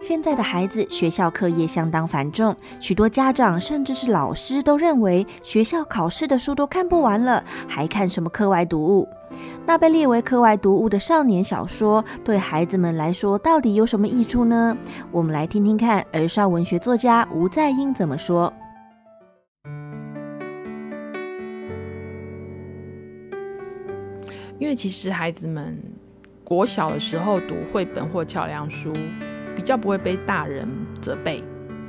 [0.00, 9.08] 现在的孩子学校课业相当繁重，许多家长甚至是老师都认为学校考试的书都看不完了，还看什么课外读物？
[9.66, 14.74] 那被列为课外读物的少年小说，对孩子们来说到底有什么益处呢？
[15.10, 18.52] 我们来听听看儿少文学作家吴在英怎么说。
[24.58, 25.78] 因为其实孩子们
[26.42, 28.92] 国小的时候读绘本或桥梁书。
[29.58, 30.68] 比较不会被大人
[31.02, 31.42] 责备，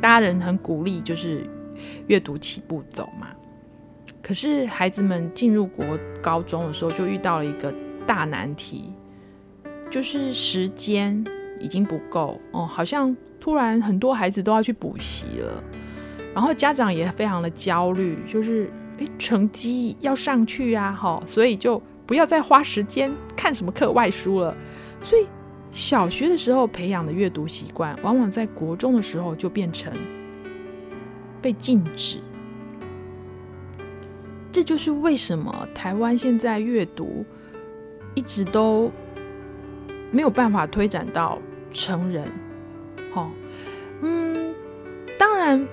[0.00, 1.46] 大人很鼓励，就是
[2.06, 3.26] 阅读起步走嘛。
[4.22, 5.84] 可是孩子们进入国
[6.22, 7.70] 高中的时候，就遇到了一个
[8.06, 8.94] 大难题，
[9.90, 11.22] 就是时间
[11.60, 15.62] 已经不够哦，好像突然很多孩子都要去补习了，
[16.34, 24.56] 然后家长也非常的焦虑，就是诶，成绩要上去啊，哈，所以就不要再花时间看什么课外书了，
[25.02, 25.26] 所以。
[25.72, 29.92] 小学的时候培养的阅读习惯，往往在国中的时候就变成
[31.40, 32.18] 被禁止。
[34.52, 37.24] 这就是为什么台湾现在阅读
[38.14, 38.90] 一直都
[40.10, 41.38] 没有办法推展到
[41.70, 42.28] 成人。
[43.14, 43.30] 哦，
[44.02, 44.52] 嗯，
[45.16, 45.64] 当然，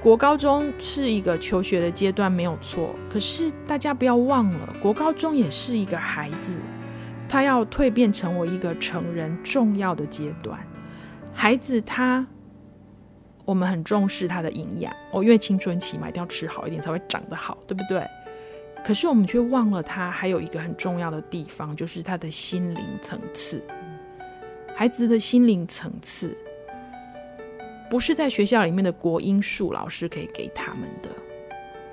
[0.00, 2.94] 国高中是一个求学的阶段，没有错。
[3.10, 6.56] 可是大家不要忘了，国高中也是一个孩子。
[7.30, 10.58] 他要蜕变成为一个成人重要的阶段，
[11.32, 12.26] 孩子他，
[13.44, 18.04] 我们很重视他的营养哦，因为青春期嘛，一定要吃好一点才会长得好，对不对？
[18.84, 23.62] 可是我们却忘了他还有一个很重要的地方，就是他的心灵层次。
[24.74, 26.36] 孩子的心灵层次，
[27.88, 31.08] 不是在学校里面的国英数老师可以给他们的。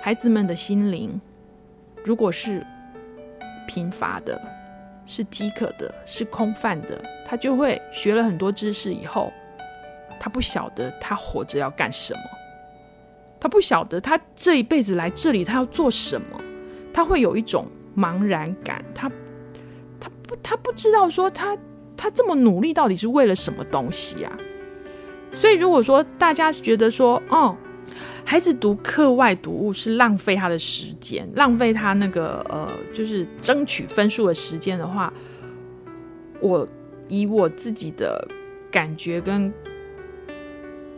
[0.00, 1.20] 孩子们的心灵，
[2.02, 2.66] 如果是
[3.66, 4.40] 贫乏的。
[5.08, 9.32] 是饥渴的，是空泛的，他就会学了很多知识以后，
[10.20, 12.20] 他不晓得他活着要干什么，
[13.40, 16.38] 他不晓得他这一辈子来这里他要做什么，
[16.92, 17.66] 他会有一种
[17.96, 19.10] 茫然感，他
[19.98, 21.56] 他不他不知道说他
[21.96, 24.36] 他这么努力到底是为了什么东西啊？
[25.34, 27.56] 所以如果说大家觉得说，哦。
[28.24, 35.12] 孩子读课外读物是浪费他的时间，浪费他那个呃，就是争取分数的时间的话，
[36.40, 36.68] 我
[37.08, 38.26] 以我自己的
[38.70, 39.52] 感觉跟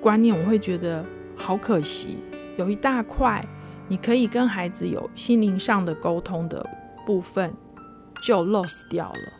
[0.00, 1.04] 观念，我会觉得
[1.36, 2.18] 好可惜，
[2.56, 3.46] 有一大块
[3.88, 6.64] 你可以跟孩子有心灵上的沟通的
[7.04, 7.52] 部分
[8.22, 9.32] 就 lost 掉了。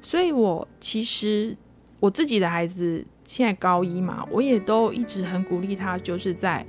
[0.00, 1.54] 所以我其实
[1.98, 6.66] 我自己的孩子现在高一嘛，我也都一直很鼓励他，就是在。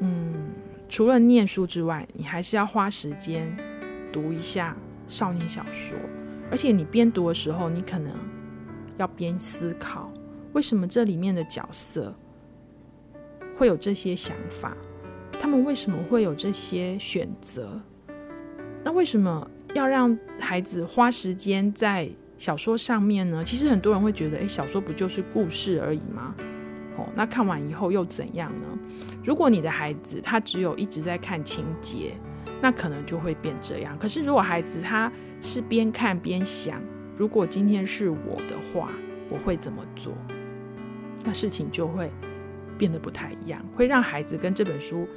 [0.00, 0.50] 嗯，
[0.90, 3.56] 除了念书之外，你还是要花时间
[4.12, 4.76] 读一下
[5.08, 5.96] 少年小说。
[6.50, 8.12] 而且你边读的时候，你可能
[8.98, 10.12] 要边思考，
[10.52, 12.14] 为什么这里面的角色
[13.56, 14.76] 会有这些想法？
[15.40, 17.80] 他们为什么会有这些选择？
[18.84, 22.06] 那为什么要让孩子花时间在
[22.38, 23.42] 小说上面呢？
[23.44, 26.34] 其实很多人会觉得，诶，小说不就是故事而已吗？
[26.96, 28.66] 哦，那看完以后又怎样呢？
[29.24, 32.14] 如果你的孩子他只有一直在看情节，
[32.60, 33.98] 那可能就会变这样。
[33.98, 36.80] 可是如果孩子他是边看边想，
[37.16, 38.90] 如果今天是我的话，
[39.28, 40.12] 我会怎么做？
[41.24, 42.10] 那事情就会
[42.76, 45.08] 变得不太一样，会让孩子跟这本书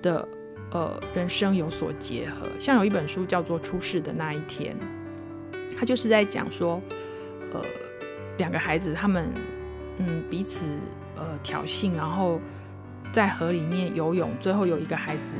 [0.00, 0.26] 的
[0.70, 2.48] 呃人生有所结合。
[2.58, 4.74] 像有一本书叫做《出事的那一天》，
[5.74, 6.80] 他就是在讲说，
[7.52, 7.62] 呃，
[8.36, 9.30] 两个孩子他们。
[9.98, 10.66] 嗯，彼此
[11.16, 12.38] 呃挑衅，然后
[13.12, 15.38] 在河里面游泳，最后有一个孩子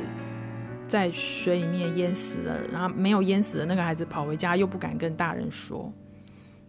[0.87, 5.93] 在水里面淹死了，然后没有淹死的那个孩子跑回家，又不敢跟大人说。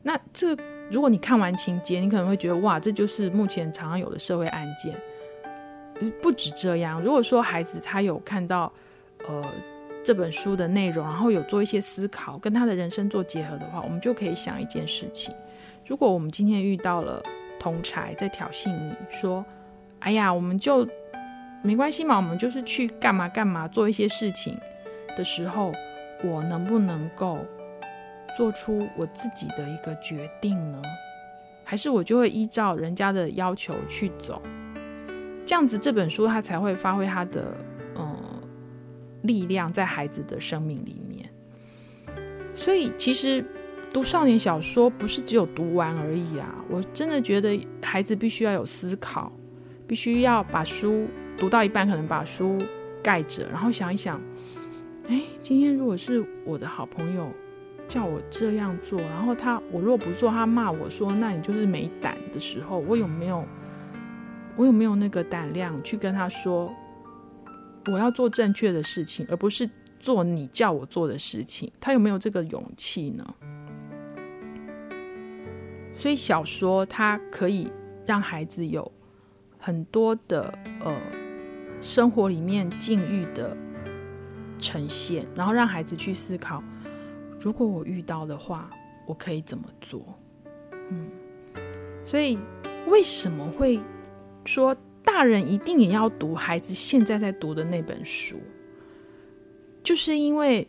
[0.03, 0.55] 那这
[0.91, 4.95] 如果你看完情节，你可能会觉得哇，这就是目前常常有的社会案件。
[6.21, 8.71] 不止这样，如果说孩子他有看到
[9.27, 9.43] 呃
[10.09, 15.35] 这本书的内容，然后有做一些思考，跟他的人生做结合的话，我们就可以想一件事情：
[15.87, 17.23] 如果我们今天遇到了。
[17.61, 19.45] 同侪在挑衅你说
[19.99, 20.89] ：“哎呀，我们就
[21.61, 24.57] 没关系嘛，我们就是去干嘛干嘛做一些事情
[25.17, 25.73] 的时候，
[26.23, 27.39] 我能不能够
[28.37, 30.81] 做出我自己的一个决定呢？
[31.65, 34.41] 还是我就会依照人家的要求去走？
[35.45, 37.53] 这样子这本书它才会发挥它的
[39.23, 41.29] 力量在孩子的生命里面。
[42.55, 43.45] 所以其实。”
[43.91, 46.55] 读少年小说不是只有读完而已啊！
[46.69, 49.33] 我真的觉得孩子必须要有思考，
[49.87, 52.59] 必须要把书读到一半，可能把书
[53.03, 54.21] 盖着，然后想一想：
[55.09, 57.33] 哎，今天如果是我的好朋友
[57.89, 63.43] 叫我这样做，然后他我若不做，他骂我说，那你就是没胆的时候，我有没有
[64.55, 66.71] 我有没有那个胆量去跟他说，
[67.87, 71.71] 我要做正确的事情，而不是做你叫我做的事情？
[71.81, 73.35] 他有没有这个勇气呢？
[75.95, 77.73] 所以小说它可以
[78.07, 78.91] 让孩子有
[79.59, 80.53] 很多的
[80.85, 80.97] 呃
[81.81, 83.57] 生活里面境遇的
[84.59, 86.63] 呈现，然后让孩子去思考，
[87.41, 88.71] 如果我遇到的话，
[89.07, 90.05] 我可以怎么做？
[90.91, 91.09] 嗯，
[92.05, 92.39] 所以
[92.87, 93.81] 为什么会
[94.45, 98.37] 说大人一定也要读孩子现在在读的那本书？
[99.83, 100.67] 就是因为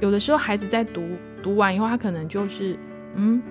[0.00, 1.02] 有的时候孩子在读
[1.42, 2.78] 读完以后，他可能就是
[3.14, 3.42] 嗯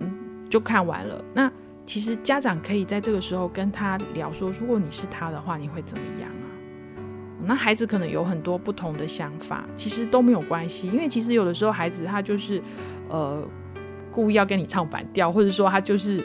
[0.00, 0.12] 嗯
[0.48, 1.24] 就看完了。
[1.32, 1.50] 那
[1.86, 6.46] 其实家长可以在这个时候跟他聊说，如果你是他的话，你会怎么样啊？
[7.42, 12.62] 那孩子可能有很多不同的想法，其实都没有关系，因为其实有的时候孩子他就是，
[13.08, 13.42] 呃，
[14.12, 16.22] 故意要跟你唱反调，或者说他就是，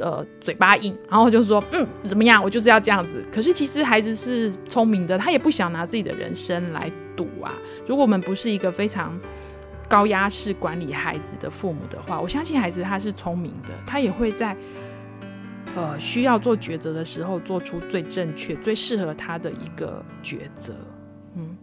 [0.00, 3.24] 呃，嘴巴硬，然后就说，嗯，怎么样，我就是要这样子。
[3.32, 7.54] 可是其实孩子是聪明的，他也不想拿自己的人生来赌啊。
[7.86, 9.18] 如果我们不是一个非常
[9.88, 14.56] 高压式管理孩子的父母的话，我相信孩子他是聪明的，他也会在。
[15.76, 20.74] 呃，需要做抉择的时候，做出最正确、最适合他的一个抉择。
[21.36, 21.56] 嗯，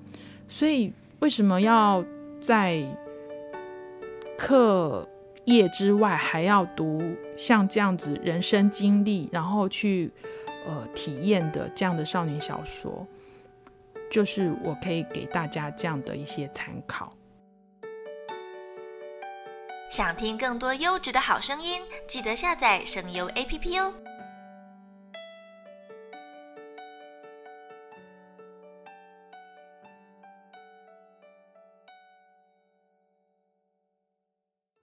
[0.48, 2.06] 所以为什么要
[2.39, 2.86] 在
[4.38, 5.06] 课
[5.45, 7.01] 业之外还要读
[7.38, 10.12] 像这样子人生经历，然后去
[10.65, 13.06] 呃体验的这样的少年小说？
[14.12, 17.12] 就是我可以给大家这样的一些参考。
[19.89, 23.94] 想听更多优质的好声音，记得下载声优 APP 哦。